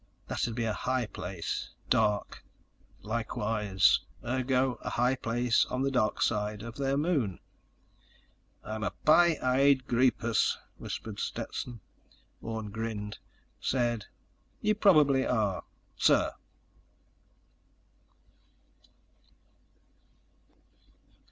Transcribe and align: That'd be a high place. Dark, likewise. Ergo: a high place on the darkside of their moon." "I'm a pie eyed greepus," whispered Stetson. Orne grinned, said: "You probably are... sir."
That'd 0.27 0.55
be 0.55 0.63
a 0.65 0.73
high 0.73 1.05
place. 1.05 1.69
Dark, 1.91 2.43
likewise. 3.03 3.99
Ergo: 4.25 4.79
a 4.81 4.89
high 4.89 5.13
place 5.13 5.63
on 5.65 5.83
the 5.83 5.91
darkside 5.91 6.63
of 6.63 6.77
their 6.77 6.97
moon." 6.97 7.37
"I'm 8.63 8.83
a 8.83 8.89
pie 9.05 9.37
eyed 9.43 9.85
greepus," 9.85 10.57
whispered 10.77 11.19
Stetson. 11.19 11.81
Orne 12.41 12.71
grinned, 12.71 13.19
said: 13.59 14.05
"You 14.59 14.73
probably 14.73 15.27
are... 15.27 15.65
sir." 15.95 16.31